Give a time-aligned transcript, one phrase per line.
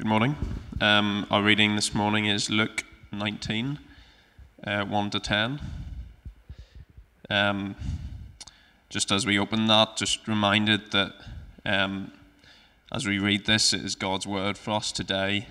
[0.00, 0.34] Good morning.
[0.80, 3.78] Um, our reading this morning is Luke 19,
[4.66, 5.60] uh, 1 to 10.
[7.28, 7.76] Um,
[8.88, 11.12] just as we open that, just reminded that
[11.66, 12.12] um,
[12.90, 15.48] as we read this, it is God's word for us today,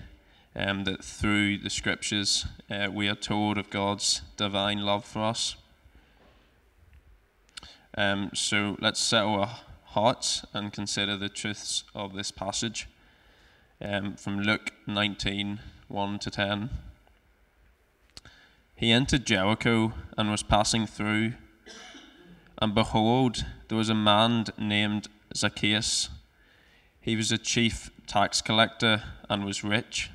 [0.55, 5.57] um, that through the scriptures uh, we are told of God's divine love for us.
[7.95, 9.59] Um, so let's settle our
[9.89, 12.87] hearts and consider the truths of this passage
[13.81, 16.69] um, from Luke 19 1 to 10.
[18.75, 21.33] He entered Jericho and was passing through.
[22.61, 26.09] And behold, there was a man named Zacchaeus.
[27.01, 30.09] He was a chief tax collector and was rich.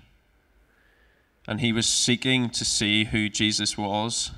[1.47, 4.31] And he was seeking to see who Jesus was,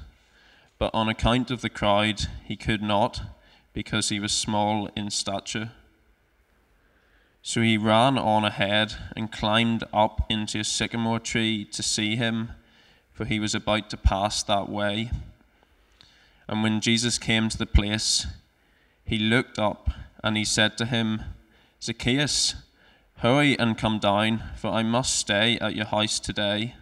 [0.79, 3.21] but on account of the crowd, he could not,
[3.73, 5.71] because he was small in stature.
[7.49, 12.51] So he ran on ahead and climbed up into a sycamore tree to see him,
[13.13, 15.13] for he was about to pass that way.
[16.49, 18.27] And when Jesus came to the place,
[19.05, 19.91] he looked up
[20.25, 21.23] and he said to him,
[21.81, 22.57] Zacchaeus,
[23.19, 26.75] hurry and come down, for I must stay at your house today.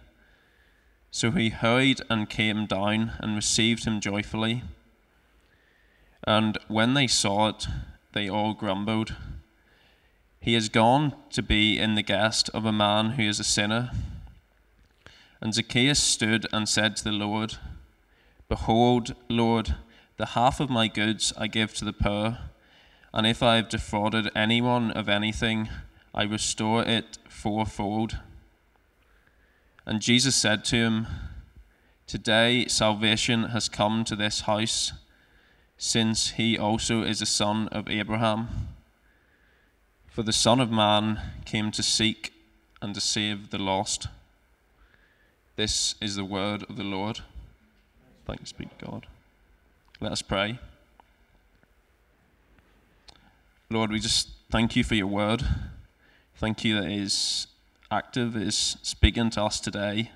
[1.11, 4.62] So he hurried and came down and received him joyfully.
[6.27, 7.67] And when they saw it,
[8.14, 9.14] they all grumbled.
[10.45, 13.92] He has gone to be in the guest of a man who is a sinner.
[15.41, 17.56] And Zacchaeus stood and said to the Lord,
[18.51, 19.77] Behold, Lord,
[20.19, 22.41] the half of my goods I give to the poor,
[23.14, 25.70] and if I have defrauded anyone of anything,
[26.14, 28.19] I restore it fourfold.
[29.86, 31.06] And Jesus said to him,
[32.06, 34.92] Today salvation has come to this house,
[35.79, 38.73] since he also is a son of Abraham.
[40.15, 42.33] For the Son of Man came to seek
[42.81, 44.07] and to save the lost.
[45.57, 47.19] This is the word of the Lord.
[48.24, 49.07] Thanks be to God.
[50.01, 50.61] Let us pray.
[53.69, 55.45] Lord, we just thank you for your word.
[56.36, 57.48] Thank you that it is
[57.91, 60.13] active, it is speaking to us today.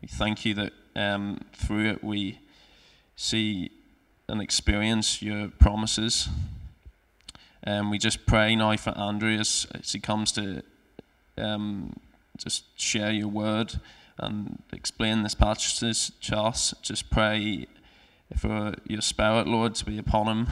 [0.00, 2.38] We thank you that um, through it we
[3.16, 3.72] see
[4.28, 6.28] and experience your promises.
[7.66, 10.62] Um, we just pray now for Andrew as, as he comes to
[11.36, 11.94] um,
[12.38, 13.80] just share your word
[14.18, 15.78] and explain this passage
[16.22, 16.74] to us.
[16.82, 17.66] Just pray
[18.36, 20.46] for your spirit, Lord, to be upon him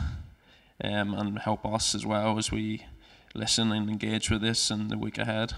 [0.84, 2.84] um, and help us as well as we
[3.34, 5.54] listen and engage with this in the week ahead.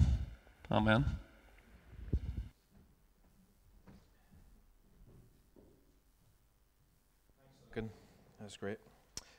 [0.70, 1.04] Amen.
[8.50, 8.78] That's great.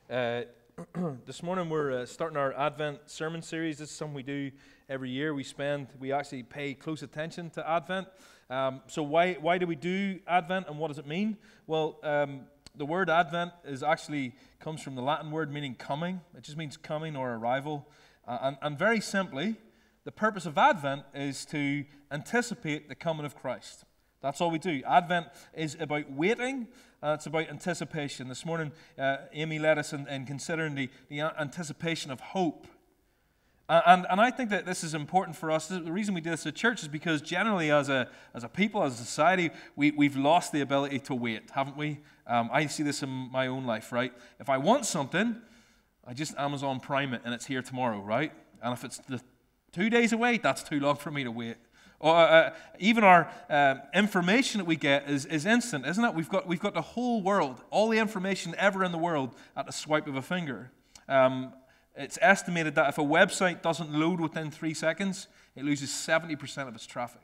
[0.09, 0.43] Uh,
[1.25, 3.77] this morning we're uh, starting our Advent sermon series.
[3.77, 4.51] This is something we do
[4.89, 5.33] every year.
[5.33, 8.07] We spend, we actually pay close attention to Advent.
[8.49, 11.37] Um, so why why do we do Advent, and what does it mean?
[11.67, 12.41] Well, um,
[12.75, 16.21] the word Advent is actually comes from the Latin word meaning coming.
[16.35, 17.87] It just means coming or arrival.
[18.27, 19.57] Uh, and, and very simply,
[20.03, 23.83] the purpose of Advent is to anticipate the coming of Christ.
[24.21, 24.81] That's all we do.
[24.87, 26.67] Advent is about waiting,
[27.01, 28.27] uh, it's about anticipation.
[28.27, 32.67] This morning, uh, Amy led us in, in considering the, the, anticipation of hope.
[33.67, 35.67] And, and I think that this is important for us.
[35.67, 38.83] The reason we do this at church is because generally, as a, as a people,
[38.83, 41.99] as a society, we, we've lost the ability to wait, haven't we?
[42.27, 44.13] Um, I see this in my own life, right?
[44.41, 45.37] If I want something,
[46.05, 48.33] I just Amazon Prime it and it's here tomorrow, right?
[48.61, 49.21] And if it's the
[49.71, 51.55] two days away, that's too long for me to wait.
[52.01, 56.15] Or uh, uh, even our uh, information that we get is, is instant, isn't it?
[56.15, 59.67] We've got, we've got the whole world, all the information ever in the world at
[59.67, 60.71] the swipe of a finger.
[61.07, 61.53] Um,
[61.95, 66.73] it's estimated that if a website doesn't load within three seconds, it loses 70% of
[66.73, 67.21] its traffic.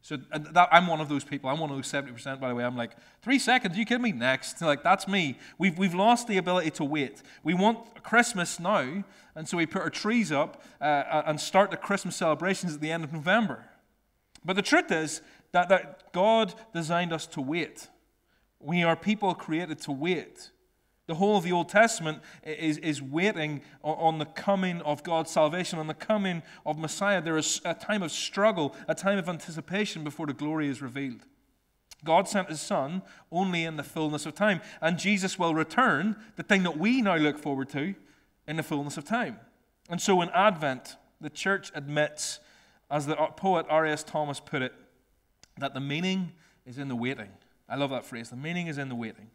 [0.00, 1.50] So that, I'm one of those people.
[1.50, 2.64] I'm one of those 70%, by the way.
[2.64, 3.76] I'm like, three seconds?
[3.76, 4.12] Are you kidding me?
[4.12, 4.62] Next.
[4.62, 5.36] Like, that's me.
[5.58, 7.22] We've, we've lost the ability to wait.
[7.42, 11.76] We want Christmas now, and so we put our trees up uh, and start the
[11.76, 13.64] Christmas celebrations at the end of November.
[14.46, 15.20] But the truth is
[15.52, 17.88] that, that God designed us to wait.
[18.60, 20.52] We are people created to wait.
[21.08, 25.78] The whole of the Old Testament is, is waiting on the coming of God's salvation,
[25.78, 27.20] on the coming of Messiah.
[27.20, 31.26] There is a time of struggle, a time of anticipation before the glory is revealed.
[32.04, 34.60] God sent his Son only in the fullness of time.
[34.80, 37.94] And Jesus will return, the thing that we now look forward to,
[38.46, 39.38] in the fullness of time.
[39.88, 42.40] And so in Advent, the church admits
[42.90, 44.04] as the poet R.S.
[44.04, 44.72] Thomas put it,
[45.58, 46.32] that the meaning
[46.64, 47.30] is in the waiting.
[47.68, 48.30] I love that phrase.
[48.30, 49.30] The meaning is in the waiting.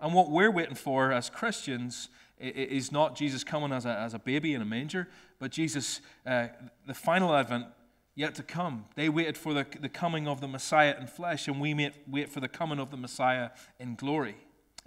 [0.00, 2.08] And what we're waiting for as Christians
[2.38, 5.08] is not Jesus coming as a, as a baby in a manger,
[5.38, 6.48] but Jesus, uh,
[6.86, 7.66] the final advent,
[8.14, 8.84] yet to come.
[8.96, 12.40] They waited for the, the coming of the Messiah in flesh, and we wait for
[12.40, 14.36] the coming of the Messiah in glory.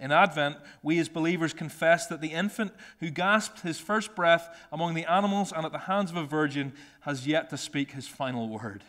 [0.00, 4.94] In Advent, we as believers confess that the infant who gasped his first breath among
[4.94, 8.48] the animals and at the hands of a virgin has yet to speak his final
[8.48, 8.84] word.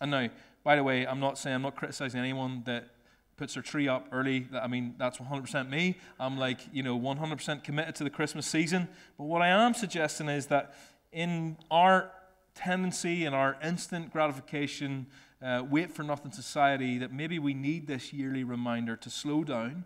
[0.00, 0.28] And now,
[0.62, 2.90] by the way, I'm not saying, I'm not criticizing anyone that
[3.36, 4.46] puts their tree up early.
[4.54, 5.96] I mean, that's 100% me.
[6.20, 8.88] I'm like, you know, 100% committed to the Christmas season.
[9.16, 10.74] But what I am suggesting is that
[11.12, 12.10] in our
[12.54, 15.06] tendency and our instant gratification,
[15.44, 19.84] uh, wait for nothing society, that maybe we need this yearly reminder to slow down,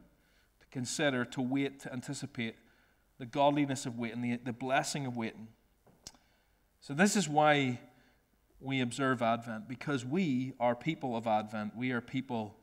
[0.60, 2.54] to consider, to wait, to anticipate
[3.18, 5.48] the godliness of waiting, the, the blessing of waiting.
[6.80, 7.80] So, this is why
[8.60, 11.76] we observe Advent, because we are people of Advent.
[11.76, 12.56] We are people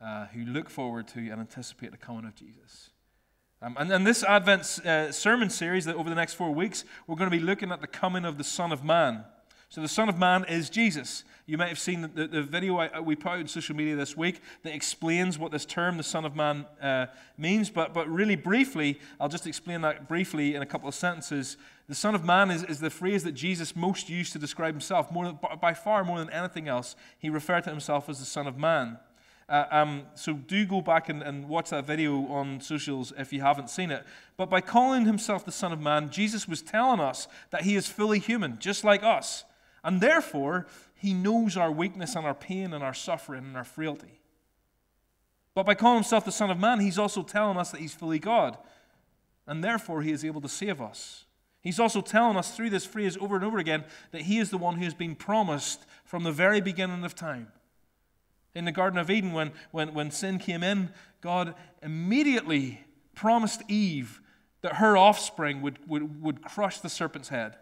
[0.00, 2.90] uh, who look forward to and anticipate the coming of Jesus.
[3.60, 7.16] Um, and in this Advent uh, sermon series, that over the next four weeks, we're
[7.16, 9.24] going to be looking at the coming of the Son of Man.
[9.70, 11.24] So the Son of Man is Jesus.
[11.44, 14.16] You might have seen the, the, video I, we put out on social media this
[14.16, 17.06] week that explains what this term, the Son of Man, uh,
[17.36, 17.68] means.
[17.68, 21.58] But, but really briefly, I'll just explain that briefly in a couple of sentences.
[21.86, 25.12] The Son of Man is, is the phrase that Jesus most used to describe himself.
[25.12, 28.46] More than, by far more than anything else, he referred to himself as the Son
[28.46, 28.98] of Man.
[29.50, 33.40] Uh, um, so do go back and, and, watch that video on socials if you
[33.40, 34.04] haven't seen it.
[34.36, 37.86] But by calling himself the Son of Man, Jesus was telling us that he is
[37.86, 39.44] fully human, just like us.
[39.84, 44.20] And therefore, he knows our weakness and our pain and our suffering and our frailty.
[45.54, 48.18] But by calling himself the Son of Man, he's also telling us that he's fully
[48.18, 48.58] God.
[49.46, 51.24] And therefore, he is able to save us.
[51.60, 54.58] He's also telling us through this phrase over and over again that he is the
[54.58, 57.48] one who has been promised from the very beginning of time.
[58.54, 60.90] In the Garden of Eden, when, when, when sin came in,
[61.20, 62.84] God immediately
[63.14, 64.20] promised Eve
[64.62, 67.56] that her offspring would, would, would crush the serpent's head.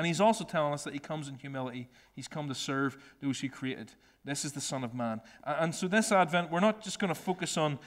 [0.00, 1.86] And he's also telling us that he comes in humility.
[2.16, 3.92] He's come to serve those he created.
[4.24, 5.20] This is the Son of Man.
[5.44, 7.78] And so, this Advent, we're not just going to focus on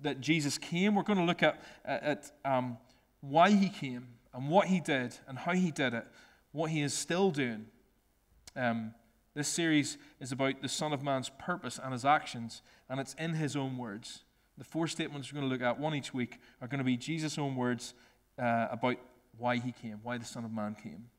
[0.00, 2.78] that Jesus came, we're going to look at, at um,
[3.20, 6.06] why he came and what he did and how he did it,
[6.52, 7.66] what he is still doing.
[8.56, 8.94] Um,
[9.34, 13.34] this series is about the Son of Man's purpose and his actions, and it's in
[13.34, 14.24] his own words.
[14.56, 16.96] The four statements we're going to look at, one each week, are going to be
[16.96, 17.92] Jesus' own words
[18.38, 18.96] uh, about
[19.36, 21.10] why he came, why the Son of Man came.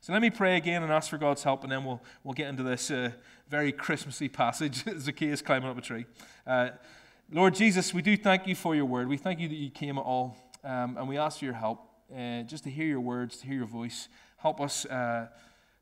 [0.00, 2.48] So let me pray again and ask for God's help, and then we'll, we'll get
[2.48, 3.10] into this uh,
[3.48, 6.06] very Christmassy passage Zacchaeus climbing up a tree.
[6.46, 6.70] Uh,
[7.32, 9.08] Lord Jesus, we do thank you for your word.
[9.08, 11.80] We thank you that you came at all, um, and we ask for your help
[12.16, 14.08] uh, just to hear your words, to hear your voice.
[14.36, 15.26] Help us uh,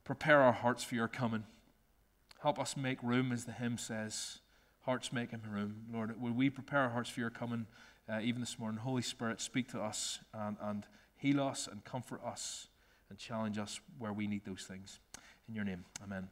[0.03, 1.45] prepare our hearts for your coming.
[2.41, 4.39] Help us make room, as the hymn says.
[4.87, 5.83] Hearts making room.
[5.93, 7.67] Lord, would we prepare our hearts for your coming
[8.11, 8.81] uh, even this morning?
[8.81, 10.87] Holy Spirit, speak to us and, and
[11.17, 12.69] heal us and comfort us
[13.09, 15.01] and challenge us where we need those things.
[15.49, 16.29] In your name, amen.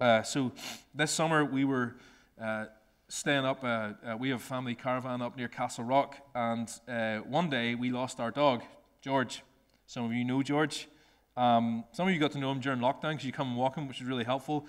[0.00, 0.52] Uh, so
[0.94, 1.96] this summer we were
[2.40, 2.66] uh,
[3.08, 3.62] staying up.
[3.62, 7.90] Uh, uh we have a family caravan up near Castlerock, and uh, one day we
[7.90, 8.62] lost our dog,
[9.00, 9.42] George.
[9.86, 10.88] Some of you know George.
[11.36, 13.76] Um, some of you got to know him during lockdown because you come and walk
[13.76, 14.66] him, which is really helpful.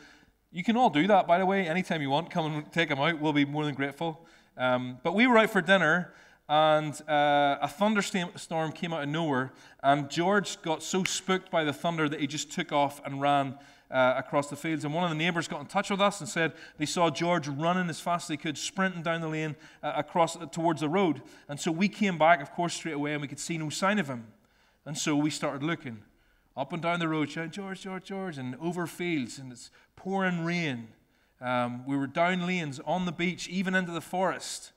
[0.51, 2.29] You can all do that, by the way, anytime you want.
[2.29, 3.19] Come and take him out.
[3.19, 4.25] We'll be more than grateful.
[4.55, 6.13] Um, but we were out for dinner,
[6.49, 11.73] and uh, a thunderstorm came out of nowhere, and George got so spooked by the
[11.73, 13.57] thunder that he just took off and ran
[13.89, 14.83] uh, across the fields.
[14.83, 17.47] And one of the neighbors got in touch with us and said they saw George
[17.47, 20.89] running as fast as he could, sprinting down the lane uh, across uh, towards the
[20.89, 21.21] road.
[21.47, 23.99] And so we came back, of course, straight away, and we could see no sign
[23.99, 24.27] of him.
[24.85, 25.99] And so we started looking
[26.57, 30.43] up and down the road, shouting, George, George, George, and over fields, and it's pouring
[30.43, 30.89] rain.
[31.39, 34.71] Um, we were down lanes on the beach, even into the forest.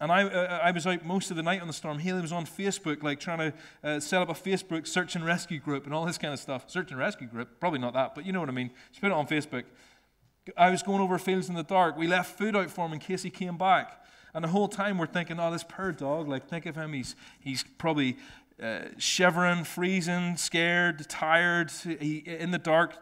[0.00, 1.98] And I, uh, I was out most of the night on the storm.
[1.98, 3.54] Haley was on Facebook, like trying to
[3.84, 6.70] uh, set up a Facebook search and rescue group and all this kind of stuff.
[6.70, 8.70] Search and rescue group, probably not that, but you know what I mean.
[8.92, 9.64] She put it on Facebook.
[10.56, 11.98] I was going over fields in the dark.
[11.98, 14.02] We left food out for him in case he came back.
[14.32, 16.94] And the whole time we're thinking, oh, this poor dog, like, think of him.
[16.94, 18.16] He's, he's probably
[18.62, 22.96] uh, shivering, freezing, scared, tired, he, in the dark.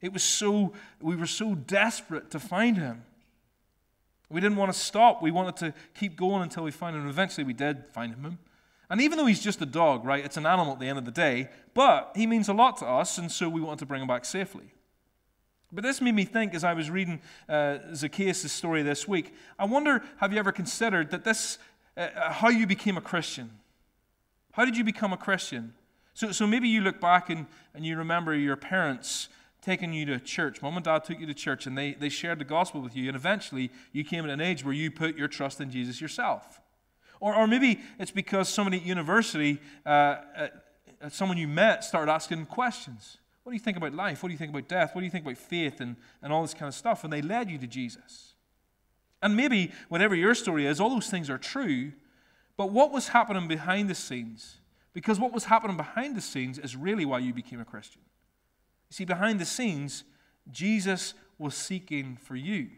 [0.00, 3.04] It was so, we were so desperate to find him.
[4.30, 5.22] We didn't want to stop.
[5.22, 7.08] We wanted to keep going until we found him.
[7.08, 8.38] Eventually we did find him.
[8.90, 11.04] And even though he's just a dog, right, it's an animal at the end of
[11.04, 14.02] the day, but he means a lot to us, and so we wanted to bring
[14.02, 14.74] him back safely.
[15.72, 19.34] But this made me think as I was reading uh, Zacchaeus' story this week.
[19.58, 21.58] I wonder, have you ever considered that this,
[21.96, 23.50] uh, uh, how you became a Christian?
[24.52, 25.74] How did you become a Christian?
[26.12, 29.28] So, so maybe you look back and, and you remember your parents
[29.64, 30.60] taking you to church.
[30.60, 33.08] Mom and dad took you to church and they, they shared the gospel with you,
[33.08, 36.60] and eventually you came at an age where you put your trust in Jesus yourself.
[37.20, 40.48] Or, or maybe it's because somebody at university, uh, uh,
[41.08, 43.18] someone you met, started asking questions.
[43.42, 44.22] What do you think about life?
[44.22, 44.94] What do you think about death?
[44.94, 47.04] What do you think about faith and, and all this kind of stuff?
[47.04, 48.34] And they led you to Jesus.
[49.22, 51.92] And maybe, whatever your story is, all those things are true.
[52.56, 54.56] But what was happening behind the scenes?
[54.92, 58.02] Because what was happening behind the scenes is really why you became a Christian.
[58.94, 60.04] See, behind the scenes,
[60.52, 62.68] Jesus was seeking for you.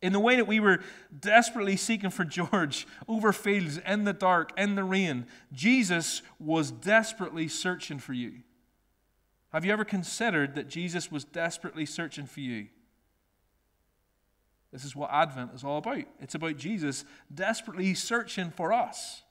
[0.00, 0.80] In the way that we were
[1.20, 7.48] desperately seeking for George over fields, in the dark, in the rain, Jesus was desperately
[7.48, 8.32] searching for you.
[9.52, 12.68] Have you ever considered that Jesus was desperately searching for you?
[14.72, 15.98] This is what Advent is all about.
[16.20, 19.22] It's about Jesus desperately searching for us.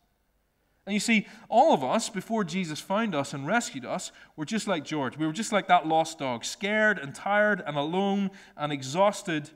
[0.89, 4.67] And you see, all of us, before Jesus found us and rescued us, were just
[4.67, 5.19] like George.
[5.19, 9.51] We were just like that lost dog, scared and tired and alone and exhausted,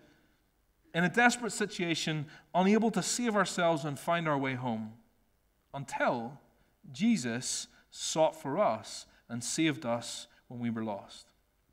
[0.93, 4.93] in a desperate situation, unable to save ourselves and find our way home,
[5.73, 6.39] until
[6.91, 11.25] Jesus sought for us and saved us when we were lost.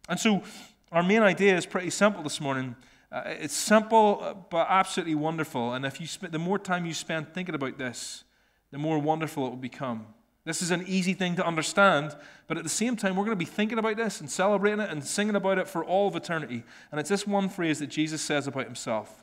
[0.08, 0.42] And so,
[0.90, 2.76] our main idea is pretty simple this morning.
[3.12, 5.74] Uh, it's simple, but absolutely wonderful.
[5.74, 8.24] And if you sp- the more time you spend thinking about this,
[8.70, 10.06] the more wonderful it will become.
[10.44, 13.44] This is an easy thing to understand, but at the same time, we're going to
[13.44, 16.64] be thinking about this and celebrating it and singing about it for all of eternity.
[16.90, 19.22] And it's this one phrase that Jesus says about himself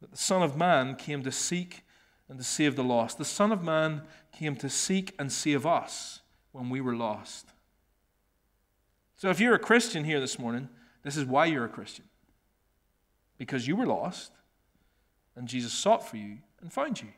[0.00, 1.84] that the Son of Man came to seek
[2.28, 3.18] and to save the lost.
[3.18, 4.02] The Son of Man
[4.32, 6.20] came to seek and save us
[6.52, 7.48] when we were lost.
[9.16, 10.70] So if you're a Christian here this morning,
[11.02, 12.06] this is why you're a Christian.
[13.36, 14.32] Because you were lost,
[15.36, 17.08] and Jesus sought for you and found you.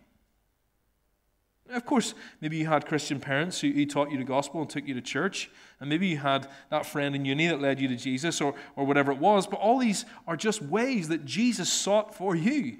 [1.71, 4.87] Of course, maybe you had Christian parents who, who, taught you the gospel and took
[4.87, 5.50] you to church,
[5.81, 8.85] and maybe you had that friend in uni that led you to Jesus or, or
[8.85, 12.78] whatever it was, but all these are just ways that Jesus sought for you.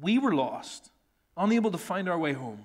[0.00, 0.90] We were lost,
[1.36, 2.64] unable to find our way home,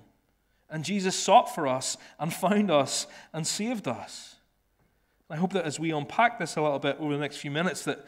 [0.68, 4.36] and Jesus sought for us and found us and saved us.
[5.30, 7.84] I hope that as we unpack this a little bit over the next few minutes,
[7.84, 8.06] that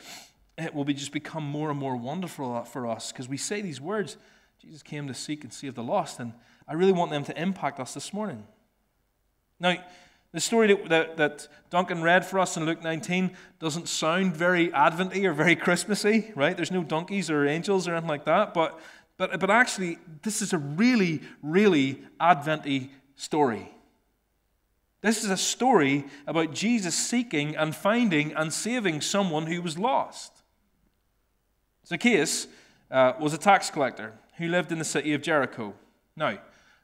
[0.59, 3.81] it will be just become more and more wonderful for us because we say these
[3.81, 4.17] words
[4.61, 6.35] Jesus came to seek and save the lost, and
[6.69, 8.45] I really want them to impact us this morning.
[9.59, 9.83] Now,
[10.33, 15.27] the story that, that, Duncan read for us in Luke 19 doesn't sound very Adventy
[15.27, 16.55] or very Christmassy, right?
[16.55, 18.79] There's no donkeys or angels or anything like that, but,
[19.17, 23.73] but, but actually, this is a really, really Adventy story.
[25.01, 30.43] This is a story about Jesus seeking and finding and saving someone who was lost.
[31.87, 32.47] Zacchaeus
[32.91, 35.75] uh, was a tax collector who lived in the city of Jericho.
[36.17, 36.39] Now,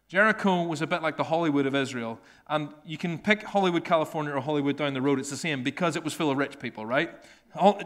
[0.08, 2.20] Jericho was a bit like the Hollywood of Israel.
[2.48, 5.96] And you can pick Hollywood, California, or Hollywood down the road, it's the same because
[5.96, 7.10] it was full of rich people, right?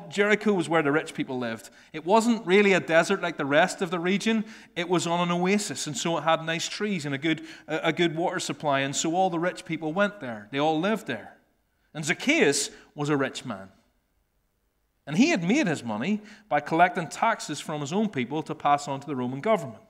[0.09, 1.71] Jericho was where the rich people lived.
[1.93, 5.31] It wasn't really a desert like the rest of the region, it was on an
[5.31, 5.87] oasis.
[5.87, 8.81] And so it had nice trees and a good, a good water supply.
[8.81, 11.37] And so all the rich people went there, they all lived there.
[11.95, 13.69] And Zacchaeus was a rich man.
[15.07, 18.87] And he had made his money by collecting taxes from his own people to pass
[18.87, 19.83] on to the Roman government.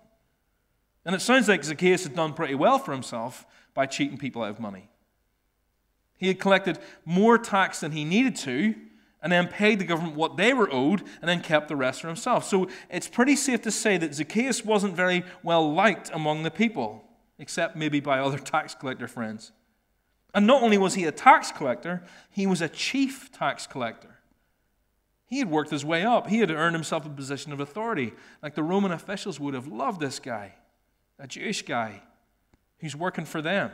[1.05, 4.51] And it sounds like Zacchaeus had done pretty well for himself by cheating people out
[4.51, 4.89] of money.
[6.17, 8.75] He had collected more tax than he needed to,
[9.23, 12.09] and then paid the government what they were owed, and then kept the rest for
[12.09, 12.45] himself.
[12.45, 17.05] So it's pretty safe to say that Zacchaeus wasn't very well liked among the people,
[17.39, 19.53] except maybe by other tax collector friends.
[20.35, 24.10] And not only was he a tax collector, he was a chief tax collector.
[25.31, 26.27] He had worked his way up.
[26.27, 28.13] He had earned himself a position of authority.
[28.43, 30.55] Like the Roman officials would have loved this guy,
[31.21, 32.03] a Jewish guy
[32.81, 33.71] who's working for them.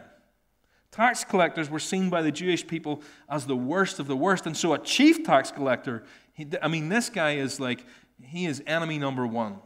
[0.91, 4.45] Tax collectors were seen by the Jewish people as the worst of the worst.
[4.45, 7.87] And so a chief tax collector, he, I mean, this guy is like,
[8.23, 9.57] he is enemy number one.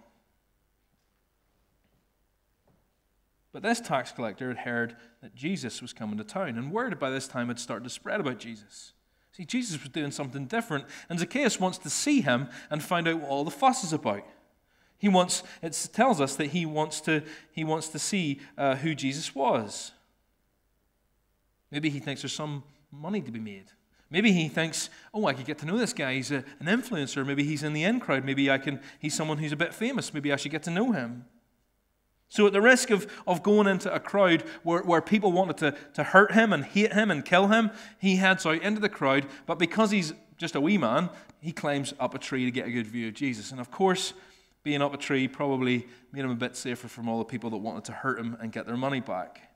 [3.52, 7.10] But this tax collector had heard that Jesus was coming to town, and word by
[7.10, 8.92] this time had started to spread about Jesus.
[9.40, 13.20] See, Jesus was doing something different, and Zacchaeus wants to see him and find out
[13.20, 14.22] what all the fuss is about.
[14.98, 18.94] He wants, it tells us that he wants to, he wants to see uh, who
[18.94, 19.92] Jesus was.
[21.70, 23.64] Maybe he thinks there's some money to be made.
[24.10, 26.16] Maybe he thinks, oh, I could get to know this guy.
[26.16, 27.26] He's a, an influencer.
[27.26, 28.26] Maybe he's in the in crowd.
[28.26, 30.12] Maybe I can, he's someone who's a bit famous.
[30.12, 31.24] Maybe I should get to know him.
[32.30, 35.74] So, at the risk of, of going into a crowd where, where people wanted to,
[35.94, 39.26] to hurt him and hate him and kill him, he heads out into the crowd.
[39.46, 41.10] But because he's just a wee man,
[41.40, 43.50] he climbs up a tree to get a good view of Jesus.
[43.50, 44.12] And of course,
[44.62, 47.56] being up a tree probably made him a bit safer from all the people that
[47.56, 49.50] wanted to hurt him and get their money back.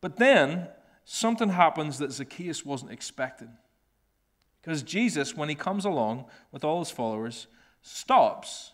[0.00, 0.68] But then,
[1.04, 3.50] something happens that Zacchaeus wasn't expecting.
[4.62, 7.48] Because Jesus, when he comes along with all his followers,
[7.82, 8.70] stops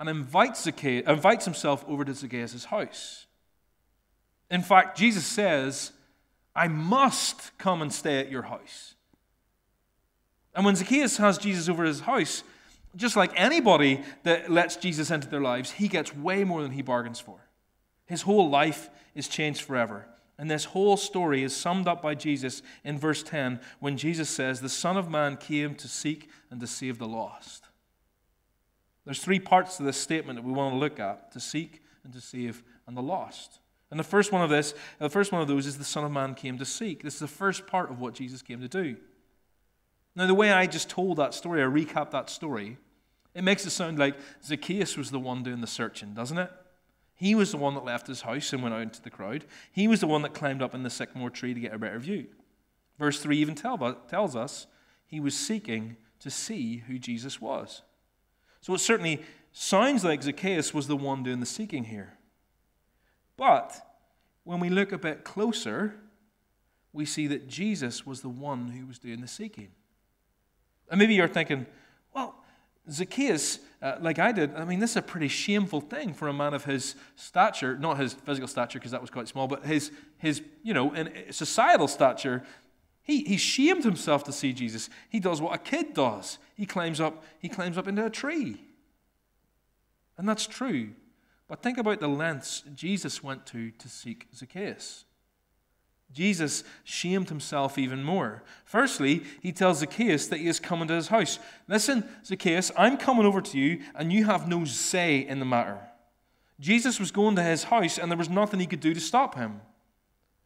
[0.00, 3.26] and invites, Zacchaeus, invites himself over to Zacchaeus' house.
[4.50, 5.92] In fact, Jesus says,
[6.54, 8.94] I must come and stay at your house.
[10.54, 12.44] And when Zacchaeus has Jesus over his house,
[12.96, 16.82] just like anybody that lets Jesus into their lives, he gets way more than he
[16.82, 17.48] bargains for.
[18.06, 20.06] His whole life is changed forever.
[20.38, 24.60] And this whole story is summed up by Jesus in verse 10 when Jesus says,
[24.60, 27.63] The Son of Man came to seek and to save the lost.
[29.04, 32.12] There's three parts to this statement that we want to look at to seek and
[32.12, 33.60] to save and the lost.
[33.90, 36.10] And the first one of this, the first one of those is the Son of
[36.10, 37.02] Man came to seek.
[37.02, 38.96] This is the first part of what Jesus came to do.
[40.16, 42.78] Now, the way I just told that story, I recap that story,
[43.34, 46.50] it makes it sound like Zacchaeus was the one doing the searching, doesn't it?
[47.14, 49.44] He was the one that left his house and went out into the crowd.
[49.72, 51.98] He was the one that climbed up in the sycamore tree to get a better
[51.98, 52.26] view.
[52.98, 54.66] Verse 3 even tell, tells us
[55.06, 57.82] he was seeking to see who Jesus was.
[58.64, 59.20] So it certainly
[59.52, 62.14] sounds like Zacchaeus was the one doing the seeking here.
[63.36, 63.74] But
[64.44, 65.96] when we look a bit closer,
[66.90, 69.68] we see that Jesus was the one who was doing the seeking.
[70.90, 71.66] And maybe you're thinking,
[72.14, 72.36] well,
[72.90, 76.32] Zacchaeus, uh, like I did, I mean, this is a pretty shameful thing for a
[76.32, 79.92] man of his stature, not his physical stature, because that was quite small, but his,
[80.16, 80.94] his you know,
[81.30, 82.42] societal stature.
[83.04, 84.88] He, he shamed himself to see Jesus.
[85.10, 86.38] He does what a kid does.
[86.56, 88.64] He climbs up, he climbs up into a tree.
[90.16, 90.90] And that's true.
[91.46, 95.04] But think about the lengths Jesus went to to seek Zacchaeus.
[96.12, 98.42] Jesus shamed himself even more.
[98.64, 101.38] Firstly, he tells Zacchaeus that he is coming to his house.
[101.68, 105.78] Listen, Zacchaeus, I'm coming over to you, and you have no say in the matter.
[106.60, 109.34] Jesus was going to his house, and there was nothing he could do to stop
[109.34, 109.60] him.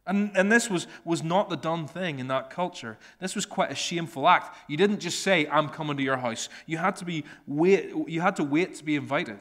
[0.09, 2.97] And, and this was, was not the done thing in that culture.
[3.19, 4.57] This was quite a shameful act.
[4.67, 6.49] You didn't just say, I'm coming to your house.
[6.65, 9.37] You had to, be wait, you had to wait to be invited.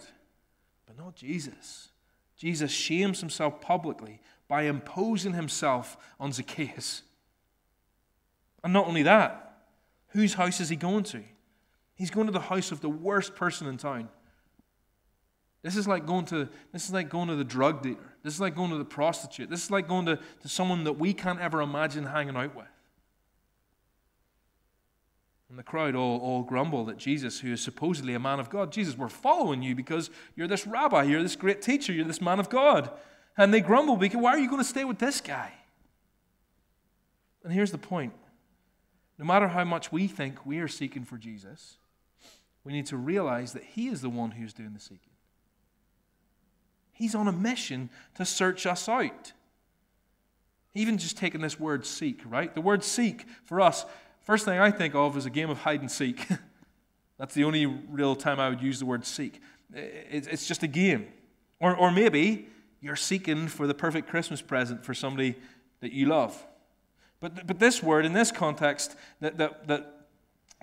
[0.87, 1.89] But not Jesus.
[2.37, 7.03] Jesus shames himself publicly by imposing himself on Zacchaeus.
[8.63, 9.63] And not only that,
[10.09, 11.25] whose house is he going to?
[11.95, 14.11] He's going to the house of the worst person in town.
[15.62, 18.08] This is like going to this is like going to the drug dealer.
[18.29, 19.49] This is like going to the prostitute.
[19.49, 22.67] This is like going to, to someone that we can't ever imagine hanging out with.
[25.49, 28.71] And the crowd all, all grumble that Jesus, who is supposedly a man of God,
[28.71, 32.38] Jesus, we're following you because you're this rabbi, you're this great teacher, you're this man
[32.38, 32.91] of God.
[33.38, 35.55] And they grumble because why are you going to stay with this guy?
[37.45, 38.12] And here's the point
[39.19, 41.79] no matter how much we think we are seeking for Jesus,
[42.62, 45.14] we need to realize that He is the one who's doing the seeking.
[46.99, 49.33] He's on a mission to search us out.
[50.75, 52.53] Even just taking this word seek, right?
[52.53, 53.87] The word seek for us,
[54.23, 56.27] first thing I think of is a game of hide and seek.
[57.19, 59.41] That's the only real time I would use the word seek.
[59.73, 61.07] It's just a game.
[61.61, 62.49] Or, or maybe
[62.81, 65.37] you're seeking for the perfect Christmas present for somebody
[65.79, 66.45] that you love.
[67.21, 70.07] But, but this word, in this context, that, that, that,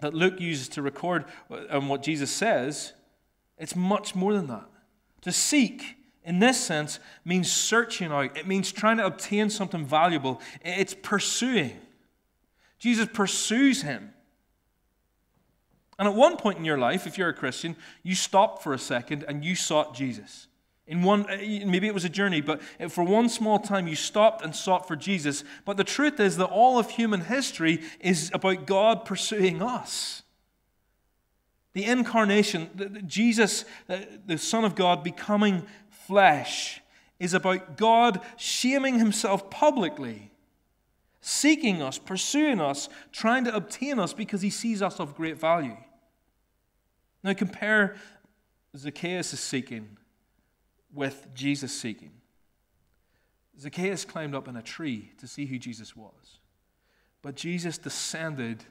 [0.01, 2.91] that Luke uses to record and um, what Jesus says,
[3.57, 4.65] it's much more than that.
[5.21, 10.41] To seek, in this sense, means searching out, it means trying to obtain something valuable,
[10.61, 11.79] it's pursuing.
[12.79, 14.11] Jesus pursues him.
[15.97, 18.79] And at one point in your life, if you're a Christian, you stopped for a
[18.79, 20.47] second and you sought Jesus.
[20.87, 24.43] In one, uh, maybe it was a journey, but for one small time you stopped
[24.43, 25.43] and sought for Jesus.
[25.63, 30.21] But the truth is that all of human history is about God pursuing us.
[31.73, 35.65] The incarnation, Jesus, the Son of God, becoming
[36.07, 36.81] flesh,
[37.19, 40.31] is about God shaming himself publicly,
[41.21, 45.77] seeking us, pursuing us, trying to obtain us because he sees us of great value.
[47.23, 47.95] Now compare
[48.77, 49.97] Zacchaeus' seeking
[50.93, 52.11] with Jesus seeking.
[53.59, 56.39] Zacchaeus climbed up in a tree to see who Jesus was.
[57.21, 58.65] But Jesus descended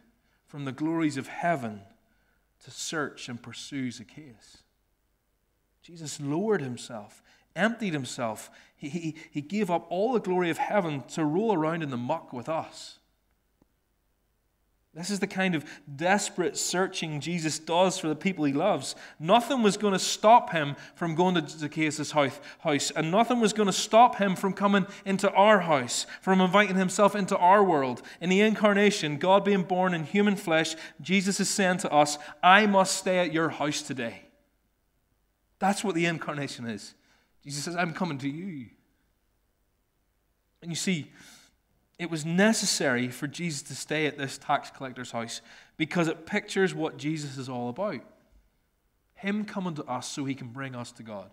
[0.46, 1.80] from the glories of heaven
[2.64, 4.63] to search and pursue Zacchaeus.
[5.84, 7.22] Jesus lowered himself,
[7.54, 8.50] emptied himself.
[8.74, 11.98] He, he, he gave up all the glory of heaven to roll around in the
[11.98, 12.98] muck with us.
[14.94, 18.94] This is the kind of desperate searching Jesus does for the people he loves.
[19.18, 23.66] Nothing was going to stop him from going to Zacchaeus' house, and nothing was going
[23.66, 28.00] to stop him from coming into our house, from inviting himself into our world.
[28.22, 32.66] In the incarnation, God being born in human flesh, Jesus is saying to us, I
[32.66, 34.22] must stay at your house today.
[35.64, 36.92] That's what the incarnation is.
[37.42, 38.66] Jesus says, I'm coming to you.
[40.60, 41.10] And you see,
[41.98, 45.40] it was necessary for Jesus to stay at this tax collector's house
[45.78, 48.02] because it pictures what Jesus is all about.
[49.14, 51.30] Him coming to us so he can bring us to God.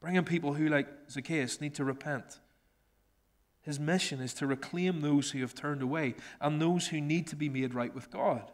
[0.00, 2.38] Bringing people who, like Zacchaeus, need to repent.
[3.62, 7.34] His mission is to reclaim those who have turned away and those who need to
[7.34, 8.48] be made right with God.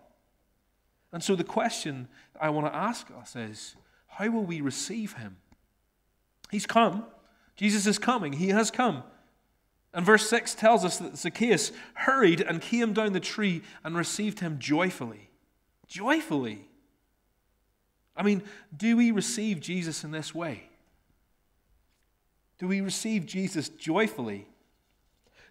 [1.12, 2.08] And so the question
[2.40, 3.76] I want to ask us is
[4.18, 5.36] how will we receive him?
[6.50, 7.04] He's come.
[7.54, 8.32] Jesus is coming.
[8.32, 9.04] He has come.
[9.94, 14.40] And verse 6 tells us that Zacchaeus hurried and came down the tree and received
[14.40, 15.30] him joyfully.
[15.86, 16.66] Joyfully.
[18.16, 18.42] I mean,
[18.76, 20.64] do we receive Jesus in this way?
[22.58, 24.48] Do we receive Jesus joyfully?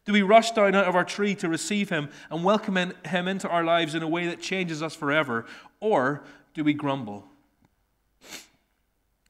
[0.04, 3.48] Do we rush down out of our tree to receive him and welcome him into
[3.48, 5.46] our lives in a way that changes us forever?
[5.80, 6.22] Or
[6.54, 7.30] do we grumble?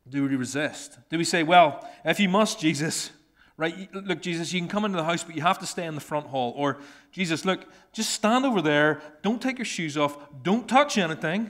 [0.09, 0.97] Do we resist?
[1.09, 3.11] Do we say, well, if you must, Jesus,
[3.57, 3.93] right?
[3.93, 6.01] Look, Jesus, you can come into the house, but you have to stay in the
[6.01, 6.53] front hall.
[6.55, 6.77] Or,
[7.11, 9.01] Jesus, look, just stand over there.
[9.21, 10.17] Don't take your shoes off.
[10.43, 11.49] Don't touch anything.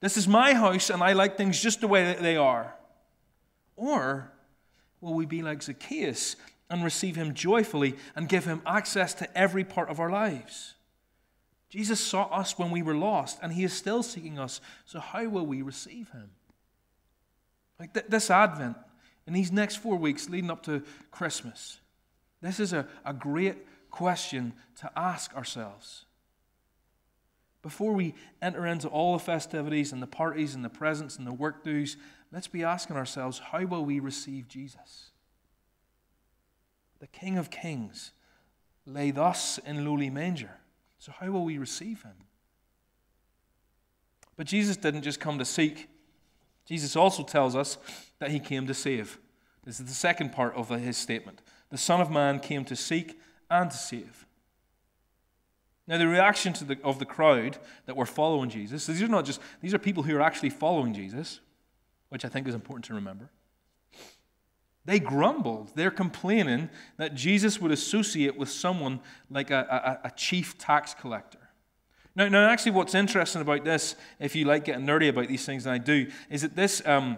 [0.00, 2.74] This is my house, and I like things just the way that they are.
[3.76, 4.32] Or
[5.00, 6.36] will we be like Zacchaeus
[6.70, 10.74] and receive him joyfully and give him access to every part of our lives?
[11.70, 14.60] Jesus sought us when we were lost, and he is still seeking us.
[14.86, 16.30] So, how will we receive him?
[17.78, 18.76] Like th- this Advent,
[19.26, 21.80] in these next four weeks leading up to Christmas,
[22.40, 23.56] this is a, a great
[23.90, 26.04] question to ask ourselves.
[27.62, 31.32] Before we enter into all the festivities and the parties and the presents and the
[31.32, 31.96] work dues,
[32.32, 35.10] let's be asking ourselves how will we receive Jesus?
[37.00, 38.12] The King of Kings
[38.86, 40.50] lay thus in lowly manger.
[40.98, 42.14] So, how will we receive him?
[44.36, 45.88] But Jesus didn't just come to seek,
[46.68, 47.78] Jesus also tells us
[48.18, 49.18] that he came to save.
[49.64, 51.40] This is the second part of his statement.
[51.70, 53.18] The Son of Man came to seek
[53.50, 54.26] and to save.
[55.86, 59.40] Now, the reaction the, of the crowd that were following Jesus, these are not just,
[59.62, 61.40] these are people who are actually following Jesus,
[62.10, 63.30] which I think is important to remember.
[64.84, 65.72] They grumbled.
[65.74, 69.00] They're complaining that Jesus would associate with someone
[69.30, 71.47] like a, a, a chief tax collector.
[72.18, 75.66] Now, now, actually, what's interesting about this, if you like getting nerdy about these things,
[75.66, 77.16] and I do, is that this um,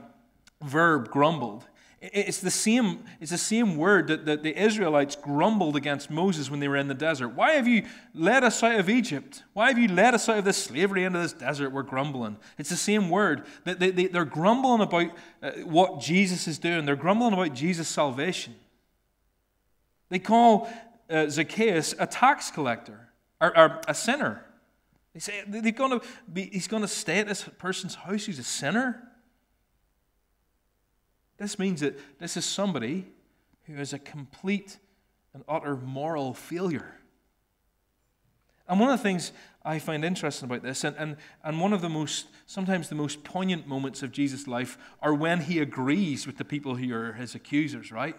[0.62, 1.64] verb, grumbled,
[2.02, 6.60] it's the same, it's the same word that, that the Israelites grumbled against Moses when
[6.60, 7.28] they were in the desert.
[7.28, 9.42] Why have you led us out of Egypt?
[9.54, 11.70] Why have you led us out of this slavery into this desert?
[11.70, 12.36] We're grumbling.
[12.58, 13.46] It's the same word.
[13.64, 18.54] They, they, they're grumbling about uh, what Jesus is doing, they're grumbling about Jesus' salvation.
[20.10, 20.70] They call
[21.08, 23.08] uh, Zacchaeus a tax collector
[23.40, 24.44] or, or a sinner.
[25.14, 28.38] They say they're going to be, he's going to stay at this person's house who's
[28.38, 29.03] a sinner.
[31.37, 33.07] This means that this is somebody
[33.64, 34.79] who is a complete
[35.35, 36.94] and utter moral failure.
[38.68, 39.33] And one of the things
[39.64, 43.25] I find interesting about this, and, and, and one of the most, sometimes the most
[43.25, 47.35] poignant moments of Jesus' life, are when he agrees with the people who are his
[47.35, 48.14] accusers, right?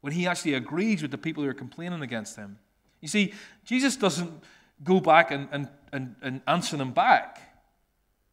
[0.00, 2.58] When he actually agrees with the people who are complaining against him.
[3.02, 4.42] You see, Jesus doesn't
[4.82, 7.40] go back and, and, and, and answer them back,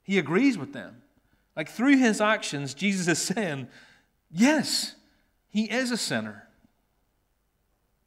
[0.03, 1.01] he agrees with them.
[1.55, 3.67] Like through his actions, Jesus is saying,
[4.29, 4.95] Yes,
[5.49, 6.47] he is a sinner.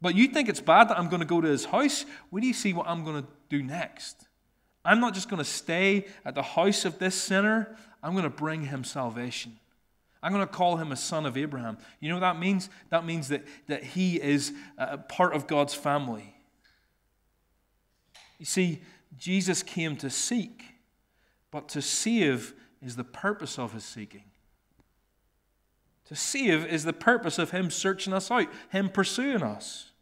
[0.02, 2.04] But you think it's bad that I'm going to go to his house?
[2.30, 4.28] Where do you see what I'm going to do next?
[4.84, 8.30] I'm not just going to stay at the house of this sinner, I'm going to
[8.30, 9.58] bring him salvation.
[10.22, 11.78] I'm going to call him a son of Abraham.
[11.98, 12.68] You know what that means?
[12.90, 14.52] That means that, that he is
[15.08, 16.34] part of God's family.
[18.40, 18.80] You see,
[19.16, 20.64] Jesus came to seek,
[21.52, 24.24] but to save is the purpose of his seeking.
[26.10, 29.92] To save is the purpose of Him searching us out, Him pursuing us.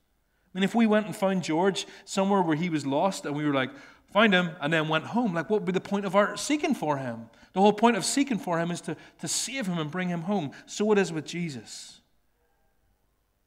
[0.47, 3.45] I mean, if we went and found George somewhere where he was lost and we
[3.45, 3.69] were like,
[4.11, 6.75] find him, and then went home, like, what would be the point of our seeking
[6.75, 7.29] for him?
[7.53, 10.23] The whole point of seeking for him is to, to save him and bring him
[10.23, 10.53] home.
[10.65, 12.01] So it is with Jesus.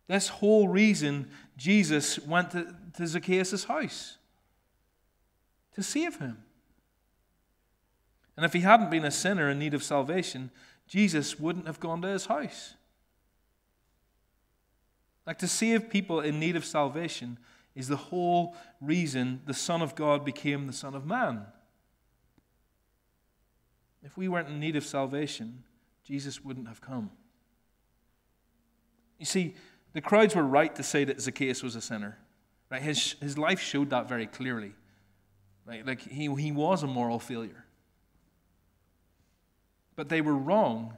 [0.07, 4.17] This whole reason Jesus went to, to Zacchaeus' house
[5.75, 6.37] to save him.
[8.35, 10.51] And if he hadn't been a sinner in need of salvation,
[10.87, 12.75] Jesus wouldn't have gone to his house.
[15.25, 17.37] Like to save people in need of salvation
[17.75, 21.45] is the whole reason the Son of God became the Son of Man.
[24.03, 25.63] If we weren't in need of salvation,
[26.03, 27.11] Jesus wouldn't have come.
[29.19, 29.55] You see,
[29.93, 32.17] the crowds were right to say that Zacchaeus was a sinner.
[32.71, 32.81] Right?
[32.81, 34.73] His, his life showed that very clearly.
[35.71, 35.87] Right?
[35.87, 37.63] Like he, he was a moral failure.
[39.95, 40.97] But they were wrong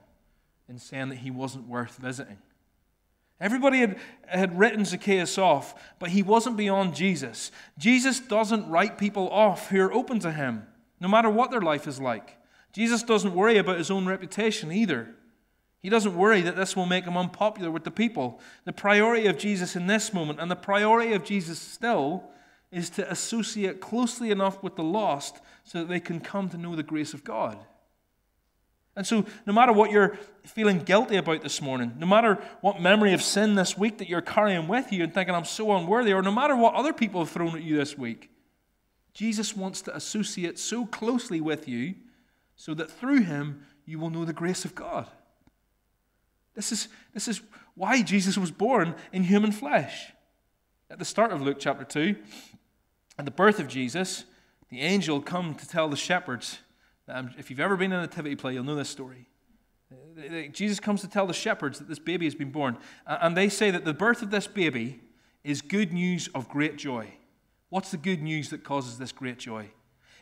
[0.68, 2.40] in saying that he wasn't worth visiting.
[3.40, 7.52] Everybody had, had written Zacchaeus off, but he wasn't beyond Jesus.
[7.78, 10.66] Jesus doesn't write people off who are open to him,
[11.00, 12.38] no matter what their life is like.
[12.72, 15.14] Jesus doesn't worry about his own reputation either.
[15.84, 18.40] He doesn't worry that this will make him unpopular with the people.
[18.66, 22.24] The priority of Jesus in this moment, and the priority of Jesus still,
[22.74, 26.76] is to associate closely enough with the lost so that they can come to know
[26.76, 27.58] the grace of God.
[28.96, 33.14] And so, no matter what you're feeling guilty about this morning, no matter what memory
[33.14, 36.22] of sin this week that you're carrying with you and thinking, I'm so unworthy, or
[36.22, 38.30] no matter what other people have thrown at you this week,
[39.14, 41.96] Jesus wants to associate so closely with you
[42.56, 45.08] so that through him you will know the grace of God.
[46.56, 47.42] This is, this is
[47.76, 50.12] why Jesus was born in human flesh.
[50.90, 52.16] At the start of Luke chapter 2,
[53.18, 54.26] at the birth of Jesus,
[54.70, 56.60] the angel come to tell the shepherds.
[57.08, 59.28] Um, if you've ever been in a nativity play, you'll know this story.
[60.52, 62.78] Jesus comes to tell the shepherds that this baby has been born.
[63.06, 65.02] And they say that the birth of this baby
[65.44, 67.14] is good news of great joy.
[67.70, 69.70] What's the good news that causes this great joy?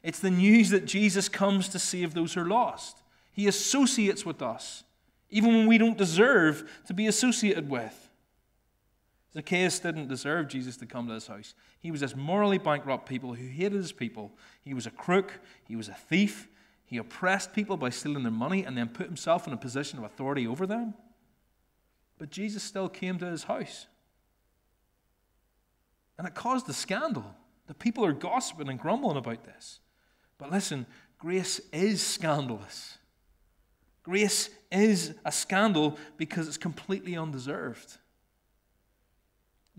[0.04, 3.04] It's the news that Jesus comes to save those who are lost.
[3.32, 4.84] He associates with us
[5.32, 8.10] even when we don't deserve to be associated with.
[9.34, 11.54] Zacchaeus didn't deserve Jesus to come to his house.
[11.80, 14.32] He was this morally bankrupt people who hated his people.
[14.62, 16.50] He was a crook, he was a thief,
[16.86, 20.04] he oppressed people by stealing their money and then put himself in a position of
[20.04, 20.94] authority over them.
[22.18, 23.88] But Jesus still came to his house.
[26.18, 27.26] And it caused a scandal.
[27.68, 29.80] The people are gossiping and grumbling about this.
[30.38, 30.86] But listen,
[31.18, 32.98] grace is scandalous.
[34.04, 37.98] Grace is a scandal because it's completely undeserved.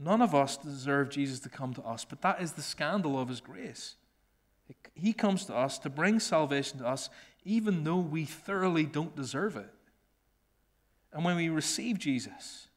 [0.03, 3.29] None of us deserve Jesus to come to us, but that is the scandal of
[3.29, 3.97] his grace.
[4.95, 7.11] He comes to us to bring salvation to us,
[7.45, 9.71] even though we thoroughly don't deserve it.
[11.13, 12.69] And when we receive Jesus,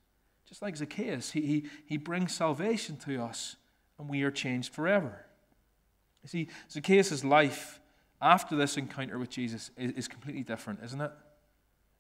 [0.48, 3.56] just like Zacchaeus, he, he, he brings salvation to us,
[3.98, 5.26] and we are changed forever.
[6.24, 7.80] You see, Zacchaeus' life
[8.22, 11.12] after this encounter with Jesus is, is completely different, isn't it?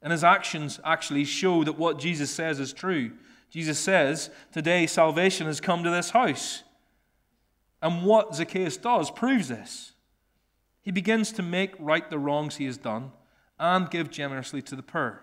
[0.01, 3.13] And his actions actually show that what Jesus says is true.
[3.49, 6.63] Jesus says, Today salvation has come to this house.
[7.81, 9.93] And what Zacchaeus does proves this.
[10.81, 13.11] He begins to make right the wrongs he has done
[13.59, 15.21] and give generously to the poor.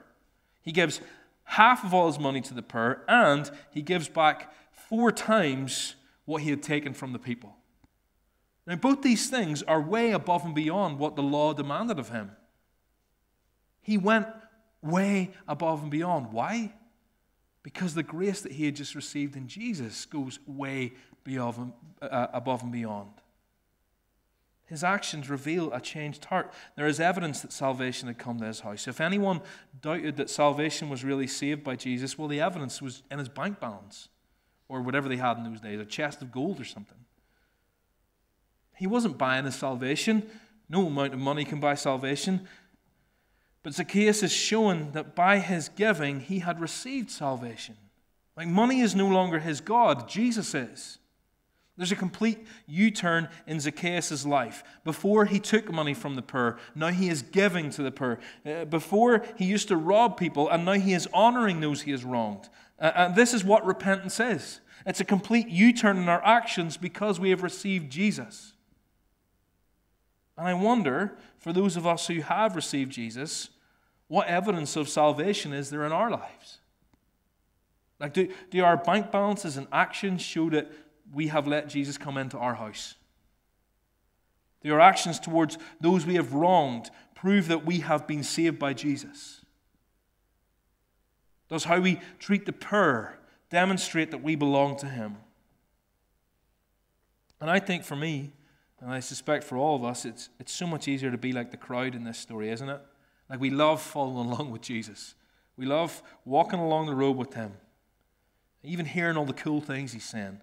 [0.61, 1.01] He gives
[1.45, 6.43] half of all his money to the poor and he gives back four times what
[6.43, 7.57] he had taken from the people.
[8.67, 12.31] Now, both these things are way above and beyond what the law demanded of him.
[13.81, 14.29] He went
[14.81, 16.33] way above and beyond.
[16.33, 16.73] Why?
[17.63, 20.93] Because the grace that he had just received in Jesus goes way
[21.25, 23.11] beyond, uh, above and beyond.
[24.67, 26.53] His actions reveal a changed heart.
[26.77, 28.89] There is evidence that salvation had come to his house.
[28.89, 29.43] If anyone
[29.81, 33.61] doubted that salvation was really saved by Jesus, well, the evidence was in his bank
[33.61, 34.09] balance
[34.69, 36.97] or whatever they had in those days, a chest of gold or something.
[38.77, 40.29] He wasn't buying his salvation.
[40.69, 42.49] No amount of money can buy salvation.
[43.63, 47.77] But Zacchaeus is showing that by his giving, he had received salvation.
[48.37, 50.99] Like money is no longer his God, Jesus is.
[51.77, 54.63] There's a complete U turn in Zacchaeus' life.
[54.85, 58.19] Before he took money from the poor, now he is giving to the poor.
[58.45, 62.05] Uh, before he used to rob people, and now he is honoring those he has
[62.05, 62.49] wronged.
[62.79, 66.77] Uh, and this is what repentance is it's a complete U turn in our actions
[66.77, 68.53] because we have received Jesus.
[70.37, 73.51] And I wonder, for those of us who have received Jesus,
[74.13, 76.59] what evidence of salvation is there in our lives?
[77.99, 80.71] Like, do, do our bank balances and actions show that
[81.15, 82.97] we have let Jesus come into our house?
[84.63, 88.75] Do our actions towards those we have wronged prove that we have been saved by
[88.75, 89.47] Jesus?
[91.49, 95.17] Does how we treat the poor demonstrate that we belong to Him?
[97.41, 98.33] And I think for me,
[98.79, 101.51] and I suspect for all of us, it's, it's so much easier to be like
[101.51, 102.83] the crowd in this story, isn't it?
[103.33, 105.15] Like we love following along with Jesus.
[105.57, 107.53] We love walking along the road with him,
[108.63, 110.41] even hearing all the cool things he's saying.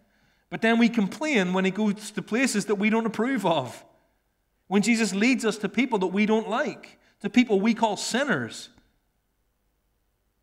[0.50, 3.86] But then we complain when he goes to places that we don't approve of.
[4.68, 8.70] When Jesus leads us to people that we don't like, to people we call sinners.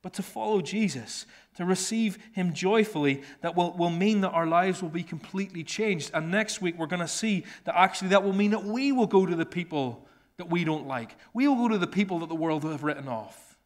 [0.03, 4.81] But to follow Jesus, to receive Him joyfully, that will, will mean that our lives
[4.83, 6.13] will be completely changed.
[6.15, 9.09] And next week, we're going to see that actually that will mean that we will
[9.09, 10.07] go to the people
[10.37, 11.17] that we don't like.
[11.33, 13.57] We will go to the people that the world have written off.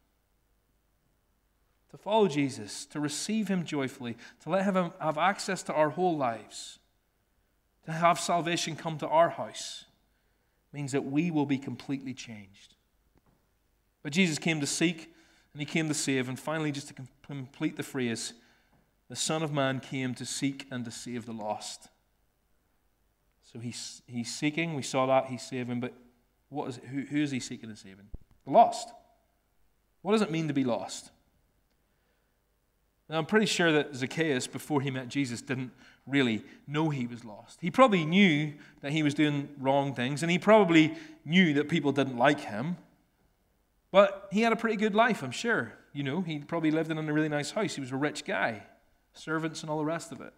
[1.91, 6.15] To follow Jesus, to receive Him joyfully, to let Him have access to our whole
[6.15, 6.79] lives,
[7.85, 9.85] to have salvation come to our house,
[10.71, 12.75] means that we will be completely changed.
[14.03, 15.13] But Jesus came to seek
[15.53, 16.29] and He came to save.
[16.29, 16.95] And finally, just to
[17.27, 18.33] complete the phrase,
[19.09, 21.89] the Son of Man came to seek and to save the lost.
[23.51, 25.93] So he's, he's seeking, we saw that, he's saving, but
[26.51, 28.07] what is, who, who is he seeking and saving?
[28.45, 28.89] The lost.
[30.01, 31.09] What does it mean to be lost?
[33.09, 35.71] Now, I'm pretty sure that Zacchaeus, before he met Jesus, didn't
[36.05, 37.59] really know he was lost.
[37.61, 41.91] He probably knew that he was doing wrong things, and he probably knew that people
[41.91, 42.77] didn't like him.
[43.91, 45.73] But he had a pretty good life, I'm sure.
[45.93, 47.75] You know, he probably lived in a really nice house.
[47.75, 48.63] He was a rich guy,
[49.13, 50.33] servants and all the rest of it.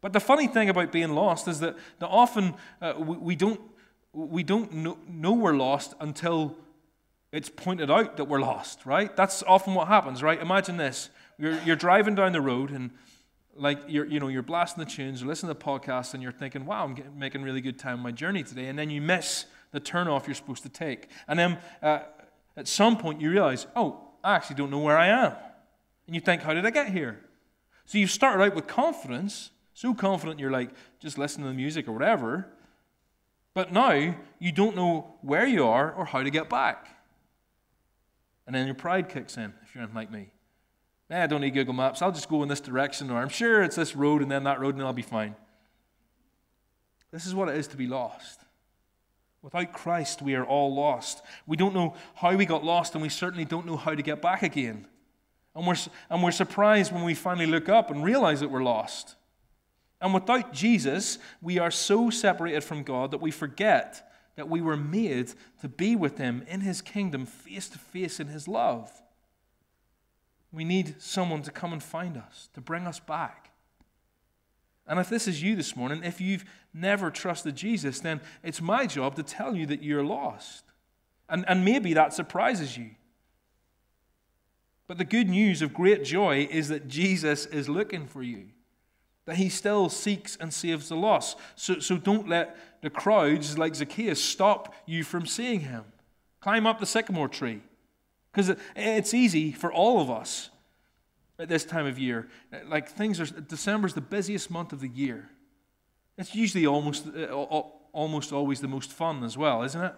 [0.00, 3.60] But the funny thing about being lost is that, that often uh, we, we, don't,
[4.16, 6.56] we don't know, know we're lost until
[7.32, 9.14] it's pointed out that we're lost, right?
[9.14, 10.40] That's often what happens, right?
[10.40, 11.10] Imagine this.
[11.38, 12.90] You're, you're driving down the road and
[13.54, 16.32] like you're, you know, you're blasting the tunes, you're listening to the podcast, and you're
[16.32, 18.66] thinking, wow, I'm getting, making really good time on my journey today.
[18.66, 21.08] And then you miss the turnoff you're supposed to take.
[21.28, 22.00] And then uh,
[22.56, 25.32] at some point you realize, oh, I actually don't know where I am.
[26.06, 27.20] And you think, how did I get here?
[27.84, 31.86] So you've started out with confidence, so confident you're like just listening to the music
[31.86, 32.48] or whatever.
[33.56, 36.88] But now you don't know where you are or how to get back.
[38.46, 40.28] And then your pride kicks in if you're like me.
[41.08, 42.02] Eh, I don't need Google Maps.
[42.02, 44.60] I'll just go in this direction, or I'm sure it's this road and then that
[44.60, 45.34] road, and I'll be fine.
[47.10, 48.40] This is what it is to be lost.
[49.40, 51.22] Without Christ, we are all lost.
[51.46, 54.20] We don't know how we got lost, and we certainly don't know how to get
[54.20, 54.86] back again.
[55.54, 55.76] And we're,
[56.10, 59.16] and we're surprised when we finally look up and realize that we're lost.
[60.00, 64.76] And without Jesus, we are so separated from God that we forget that we were
[64.76, 65.32] made
[65.62, 68.90] to be with Him in His kingdom, face to face in His love.
[70.52, 73.50] We need someone to come and find us, to bring us back.
[74.86, 78.86] And if this is you this morning, if you've never trusted Jesus, then it's my
[78.86, 80.64] job to tell you that you're lost.
[81.28, 82.90] And, and maybe that surprises you.
[84.86, 88.50] But the good news of great joy is that Jesus is looking for you,
[89.26, 91.36] that he still seeks and saves the lost.
[91.56, 95.84] So, so don't let the crowds like Zacchaeus stop you from seeing him.
[96.40, 97.60] Climb up the sycamore tree.
[98.32, 100.50] Because it's easy for all of us
[101.38, 102.28] at this time of year.
[102.66, 105.28] Like things are, December's the busiest month of the year.
[106.16, 107.32] It's usually almost, uh,
[107.92, 109.94] almost always the most fun as well, isn't it?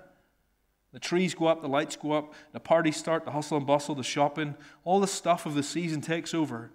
[0.92, 3.94] The trees go up, the lights go up, the parties start, the hustle and bustle,
[3.94, 6.70] the shopping, all the stuff of the season takes over.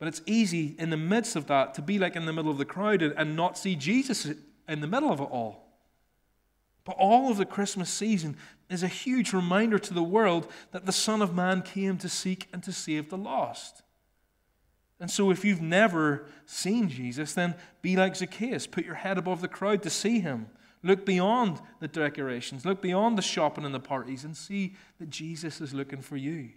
[0.00, 2.58] But it's easy in the midst of that to be like in the middle of
[2.58, 4.26] the crowd and not see Jesus
[4.66, 5.68] in the middle of it all.
[6.84, 8.38] But all of the Christmas season
[8.70, 12.48] is a huge reminder to the world that the Son of Man came to seek
[12.50, 13.82] and to save the lost.
[14.98, 18.66] And so, if you've never seen Jesus, then be like Zacchaeus.
[18.66, 20.48] Put your head above the crowd to see him.
[20.82, 25.60] Look beyond the decorations, look beyond the shopping and the parties, and see that Jesus
[25.60, 26.50] is looking for you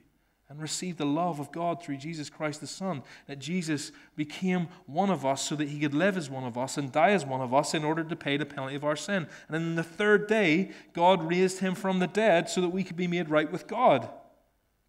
[0.49, 3.01] and receive the love of God through Jesus Christ the Son.
[3.27, 6.77] That Jesus became one of us so that he could live as one of us
[6.77, 9.27] and die as one of us in order to pay the penalty of our sin.
[9.47, 12.97] And then the third day, God raised him from the dead so that we could
[12.97, 14.09] be made right with God.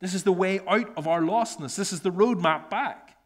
[0.00, 3.16] This is the way out of our lostness, this is the roadmap back.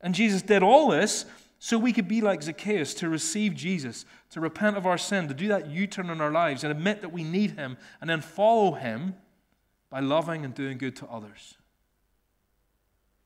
[0.00, 1.24] And Jesus did all this
[1.58, 5.34] so we could be like Zacchaeus to receive Jesus, to repent of our sin, to
[5.34, 8.20] do that U turn in our lives and admit that we need him, and then
[8.20, 9.14] follow him
[9.94, 11.54] by loving and doing good to others.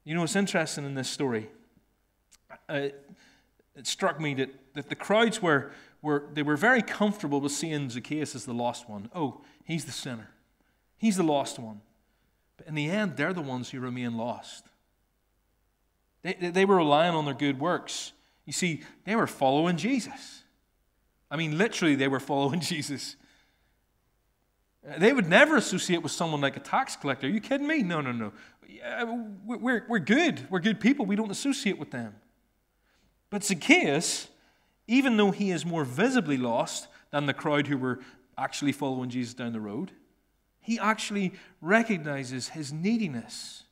[0.05, 1.49] You know, it's interesting in this story.
[2.69, 2.89] Uh,
[3.75, 7.89] it struck me that, that the crowds were, were, they were very comfortable with seeing
[7.89, 9.09] Zacchaeus as the lost one.
[9.15, 10.29] Oh, he's the sinner.
[10.99, 11.81] He's the lost one.
[12.59, 14.67] But in the end, they're the ones who remain lost.
[16.21, 18.13] They, they were relying on their good works.
[18.45, 20.43] You see, they were following Jesus.
[21.31, 23.17] I mean, literally, they were following Jesus.
[24.97, 27.27] They would never associate with someone like a tax collector.
[27.27, 27.83] Are you kidding me?
[27.83, 28.33] No, no, no.
[29.45, 30.47] We're, we're good.
[30.51, 31.05] We're good people.
[31.05, 32.15] We don't associate with them.
[33.31, 34.29] But Zacchaeus,
[34.87, 38.01] even though he is more visibly lost than the crowd who were
[38.37, 39.93] actually following Jesus down the road,
[40.61, 43.65] he actually recognizes his neediness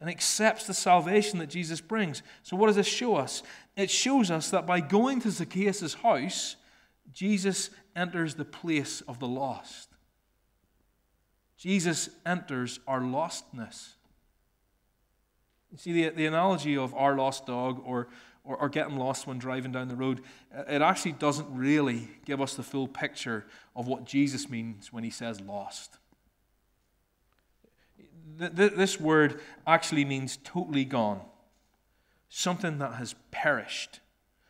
[0.00, 2.22] and accepts the salvation that Jesus brings.
[2.42, 3.42] So, what does this show us?
[3.76, 6.56] It shows us that by going to Zacchaeus' house,
[7.12, 9.87] Jesus enters the place of the lost.
[11.58, 13.94] Jesus enters our lostness.
[15.72, 18.08] You see, the, the analogy of our lost dog or,
[18.44, 20.22] or, or, getting lost when driving down the road,
[20.56, 23.44] uh, it actually doesn't really give us the full picture
[23.76, 25.98] of what Jesus means when he says lost.
[28.36, 31.20] This word actually means totally gone,
[32.28, 33.98] something that has perished.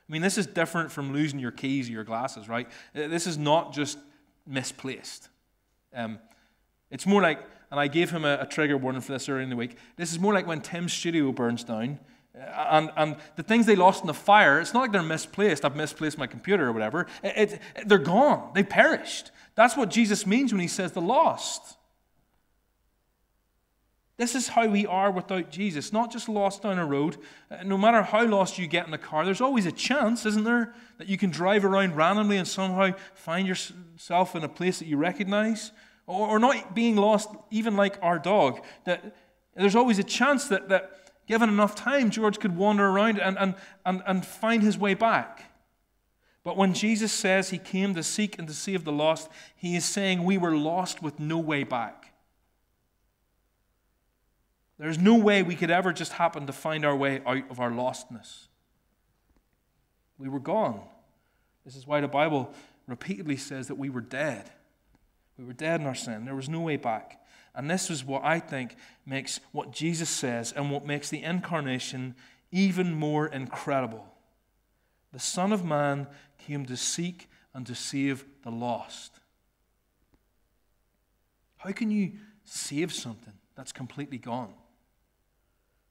[0.09, 2.69] I mean, this is different from losing your keys or your glasses, right?
[2.95, 3.99] Uh, this is not just
[4.47, 5.31] misplaced.
[5.95, 6.19] Um,
[6.91, 9.51] it's more like, and I gave him a, a, trigger warning for this earlier in
[9.51, 9.77] the week.
[9.97, 11.99] This is more like when Tim's studio burns down.
[12.35, 15.65] Uh, and, and the things they lost in the fire, it's not like they're misplaced.
[15.65, 17.07] I've misplaced my computer or whatever.
[17.23, 18.53] It, it, they're gone.
[18.55, 19.31] They perished.
[19.55, 21.77] That's what Jesus means when he says the lost.
[24.19, 27.19] This is how we are without Jesus, not just lost down a road.
[27.51, 30.43] Uh, no matter how lost you get in a car, there's always a chance, isn't
[30.43, 34.89] there, that you can drive around randomly and somehow find yourself in a place that
[34.89, 35.71] you recognize.
[36.09, 38.65] Or, or not being lost, even like our dog.
[38.85, 39.15] That
[39.55, 43.55] there's always a chance that, that given enough time, George could wander around and, and,
[43.87, 45.53] and, and find his way back.
[46.43, 49.85] But when Jesus says he came to seek and to save the lost, he is
[49.85, 52.15] saying we were lost with no way back.
[54.79, 57.71] There's no way we could ever just happen to find our way out of our
[57.71, 58.47] lostness.
[60.17, 60.81] We were gone.
[61.67, 62.55] This is why the Bible
[62.87, 64.51] repeatedly says that we were dead.
[65.39, 66.25] We were dead in our sin.
[66.25, 67.21] There was no way back.
[67.55, 68.77] And this is what I think
[69.07, 72.15] makes what Jesus says and what makes the incarnation
[72.51, 74.07] even more incredible.
[75.13, 76.07] The Son of Man
[76.39, 79.21] came to seek and to save the lost.
[81.59, 82.13] How can you
[82.45, 84.53] save something that's completely gone?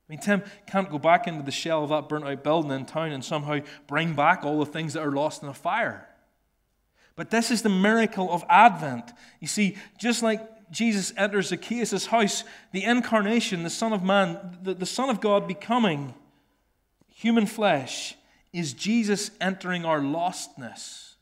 [0.08, 2.86] I mean, Tim can't go back into the shell of that burnt out building in
[2.86, 6.07] town and somehow bring back all the things that are lost in a fire.
[7.18, 9.12] But this is the miracle of Advent.
[9.42, 14.76] You see, just like Jesus enters Zacchaeus' house, the incarnation, the Son of Man, the,
[14.76, 16.14] the Son of God becoming
[17.08, 18.16] human flesh,
[18.54, 21.16] is Jesus entering our lostness.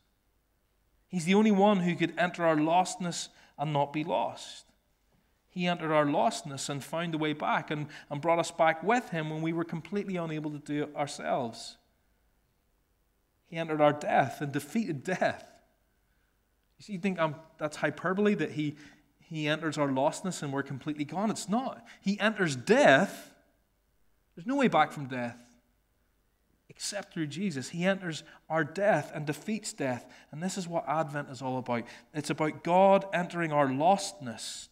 [1.08, 3.28] He's the only one who could enter our lostness
[3.58, 4.66] and not be lost.
[5.48, 9.08] He entered our lostness and found a way back and, and brought us back with
[9.08, 11.78] Him when we were completely unable to do it ourselves.
[13.46, 15.55] He entered our death and defeated death.
[16.78, 18.76] You see, you think um, that's hyperbole that he,
[19.20, 21.30] he enters our lostness and we're completely gone?
[21.30, 21.84] It's not.
[22.00, 23.32] He enters death.
[24.34, 25.36] There's no way back from death
[26.76, 27.70] except through Jesus.
[27.70, 30.06] He enters our death and defeats death.
[30.30, 34.68] And this is what Advent is all about it's about God entering our lostness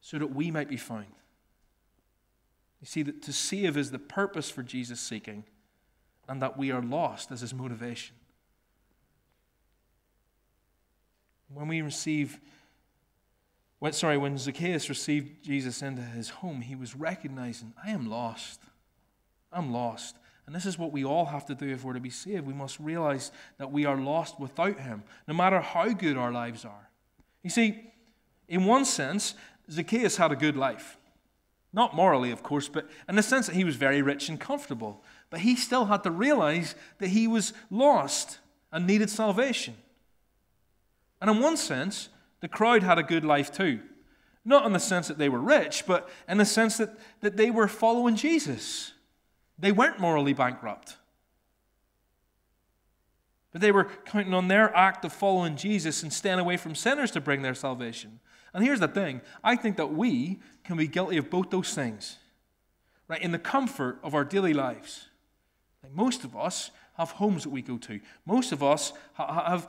[0.00, 1.06] so that we might be found.
[2.80, 5.44] You see, that to save is the purpose for Jesus seeking,
[6.28, 8.16] and that we are lost as his motivation.
[11.52, 12.40] When we receive,
[13.90, 18.60] sorry, when Zacchaeus received Jesus into his home, he was recognizing, I am lost.
[19.52, 20.16] I'm lost.
[20.46, 22.46] And this is what we all have to do if we're to be saved.
[22.46, 26.64] We must realize that we are lost without him, no matter how good our lives
[26.64, 26.88] are.
[27.42, 27.92] You see,
[28.48, 29.34] in one sense,
[29.70, 30.98] Zacchaeus had a good life.
[31.72, 35.02] Not morally, of course, but in the sense that he was very rich and comfortable.
[35.30, 38.38] But he still had to realize that he was lost
[38.70, 39.74] and needed salvation.
[41.20, 42.08] And in one sense,
[42.40, 43.80] the crowd had a good life too.
[44.44, 47.50] Not in the sense that they were rich, but in the sense that, that they
[47.50, 48.92] were following Jesus.
[49.58, 50.96] They weren't morally bankrupt.
[53.52, 57.10] But they were counting on their act of following Jesus and staying away from sinners
[57.12, 58.20] to bring their salvation.
[58.52, 62.18] And here's the thing I think that we can be guilty of both those things,
[63.08, 63.20] right?
[63.20, 65.06] In the comfort of our daily lives.
[65.82, 69.68] Like most of us have homes that we go to, most of us have,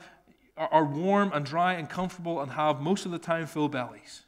[0.58, 4.22] are warm and dry and comfortable and have most of the time full bellies.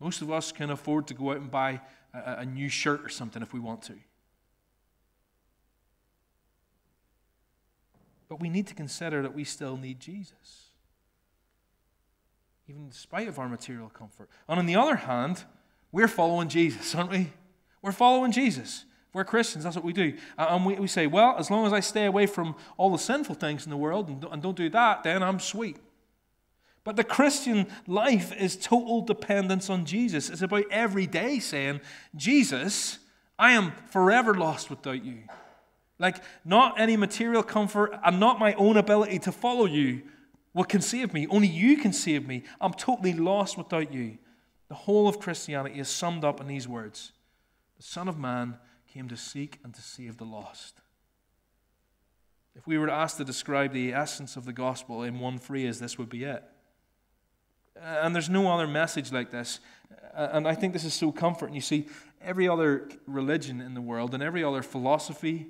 [0.00, 1.80] Most of us can afford to go out and buy
[2.12, 3.94] a, a new shirt or something if we want to.
[8.28, 10.66] But we need to consider that we still need Jesus
[12.68, 14.28] even in spite of our material comfort.
[14.48, 15.44] And on the other hand,
[15.92, 17.32] we're following Jesus, aren't we?
[17.80, 18.84] We're following Jesus.
[19.16, 20.12] We're Christians, that's what we do.
[20.36, 23.36] And we, we say, well, as long as I stay away from all the sinful
[23.36, 25.78] things in the world and, and don't do that, then I'm sweet.
[26.84, 30.28] But the Christian life is total dependence on Jesus.
[30.28, 31.80] It's about every day saying,
[32.14, 32.98] Jesus,
[33.38, 35.20] I am forever lost without you.
[35.98, 40.02] Like, not any material comfort and not my own ability to follow you,
[40.52, 41.26] what can save me?
[41.28, 42.42] Only you can save me.
[42.60, 44.18] I'm totally lost without you.
[44.68, 47.12] The whole of Christianity is summed up in these words
[47.78, 48.58] The Son of Man
[48.96, 50.80] came to seek and to save the lost.
[52.54, 55.98] If we were asked to describe the essence of the gospel in one phrase, this
[55.98, 56.42] would be it.
[57.78, 59.60] And there's no other message like this.
[60.14, 61.54] And I think this is so comforting.
[61.54, 61.88] You see,
[62.22, 65.48] every other religion in the world and every other philosophy,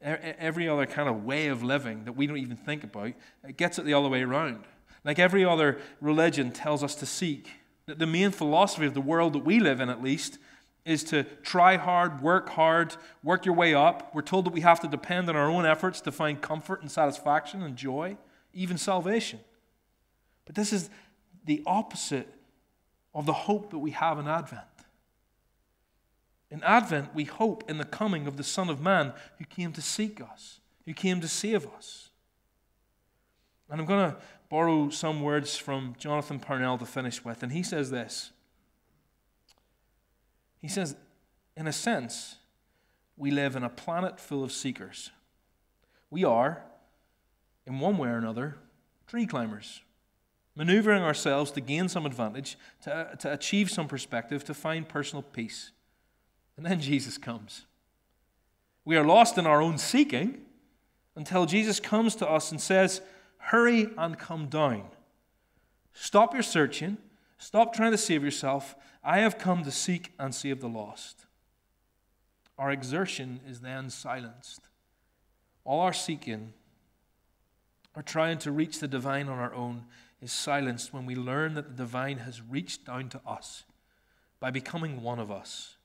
[0.00, 3.08] every other kind of way of living that we don't even think about,
[3.42, 4.62] it gets it the other way around.
[5.04, 7.48] Like every other religion tells us to seek.
[7.86, 10.38] The main philosophy of the world that we live in, at least,
[10.84, 14.14] is to try hard, work hard, work your way up.
[14.14, 16.90] We're told that we have to depend on our own efforts to find comfort and
[16.90, 18.16] satisfaction and joy,
[18.52, 19.40] even salvation.
[20.44, 20.90] But this is
[21.46, 22.28] the opposite
[23.14, 24.62] of the hope that we have in Advent.
[26.50, 29.82] In Advent, we hope in the coming of the Son of Man who came to
[29.82, 32.10] seek us, who came to save us.
[33.70, 34.16] And I'm going to
[34.50, 38.30] borrow some words from Jonathan Parnell to finish with, and he says this
[40.64, 40.96] He says,
[41.58, 42.36] in a sense,
[43.18, 45.10] we live in a planet full of seekers.
[46.08, 46.62] We are,
[47.66, 48.56] in one way or another,
[49.06, 49.82] tree climbers,
[50.56, 55.70] maneuvering ourselves to gain some advantage, to, to achieve some perspective, to find personal peace.
[56.56, 57.66] And then Jesus comes.
[58.86, 60.46] We are lost in our own seeking
[61.14, 63.02] until Jesus comes to us and says,
[63.36, 64.84] Hurry and come down.
[65.92, 66.96] Stop your searching.
[67.44, 68.74] Stop trying to save yourself.
[69.04, 71.26] I have come to seek and save the lost.
[72.56, 74.62] Our exertion is then silenced.
[75.62, 76.54] All our seeking,
[77.94, 79.84] our trying to reach the divine on our own,
[80.22, 83.64] is silenced when we learn that the divine has reached down to us
[84.40, 85.76] by becoming one of us.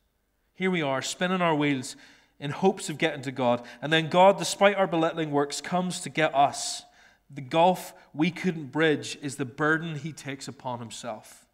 [0.55, 1.97] Here we are, spinning our wheels
[2.39, 3.65] in hopes of getting to God.
[3.81, 6.83] And then God, despite our belittling works, comes to get us.
[7.29, 11.47] The gulf we couldn't bridge is the burden he takes upon himself.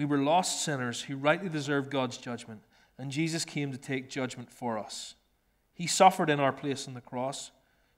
[0.00, 2.62] We were lost sinners who rightly deserved God's judgment,
[2.96, 5.14] and Jesus came to take judgment for us.
[5.74, 7.50] He suffered in our place on the cross,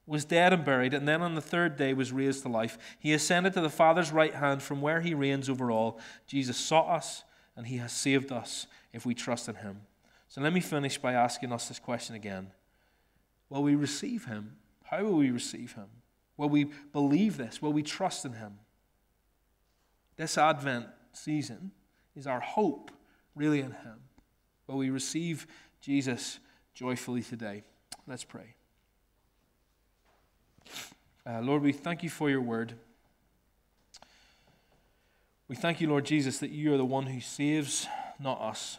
[0.05, 2.77] was dead and buried, and then on the third day was raised to life.
[2.99, 5.97] He ascended to the Father's right hand from where he reigns over all.
[6.27, 7.23] Jesus sought us,
[7.55, 9.79] and he has saved us if we trust in him.
[10.27, 12.51] So let me finish by asking us this question again
[13.47, 14.57] Will we receive him?
[14.83, 15.87] How will we receive him?
[16.35, 17.61] Will we believe this?
[17.61, 18.59] Will we trust in him?
[20.17, 21.71] This Advent season
[22.15, 22.91] is our hope
[23.35, 23.99] really in him.
[24.67, 25.47] Will we receive
[25.81, 26.39] Jesus
[26.73, 27.63] joyfully today?
[28.07, 28.55] Let's pray.
[31.25, 32.73] Uh, Lord, we thank you for your word.
[35.47, 37.87] We thank you, Lord Jesus, that you are the one who saves,
[38.19, 38.77] not us.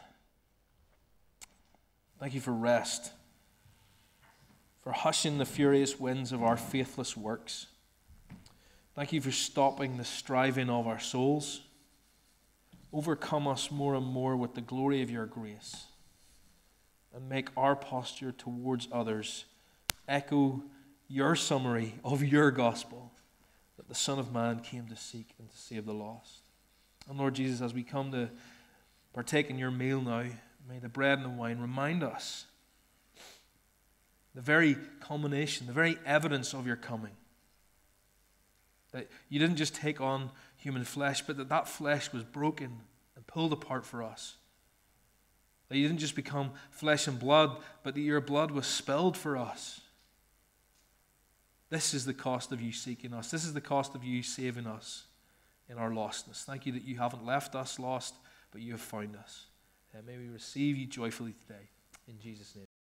[2.19, 3.13] Thank you for rest,
[4.83, 7.67] for hushing the furious winds of our faithless works.
[8.95, 11.63] Thank you for stopping the striving of our souls.
[12.95, 15.87] Overcome us more and more with the glory of your grace
[17.15, 19.45] and make our posture towards others
[20.09, 20.63] echo
[21.09, 23.13] your summary of your gospel
[23.77, 26.43] that the Son of Man came to seek and to save the lost.
[27.09, 28.31] And Lord Jesus, as we come to
[29.13, 30.25] partake in your meal now,
[30.69, 32.47] May the bread and the wine remind us
[34.35, 37.13] the very culmination, the very evidence of your coming.
[38.93, 40.31] That you didn't just take on
[40.65, 42.81] human flesh, but that that flesh was broken
[43.15, 44.37] and pulled apart for us.
[45.69, 49.37] That you didn't just become flesh and blood, but that your blood was spilled for
[49.37, 49.83] us.
[51.69, 53.31] This is the cost of you seeking us.
[53.31, 55.05] This is the cost of you saving us
[55.69, 56.45] in our lostness.
[56.45, 58.15] Thank you that you haven't left us lost,
[58.51, 59.47] but you have found us.
[59.93, 61.69] And may we receive you joyfully today.
[62.09, 62.74] In Jesus' name.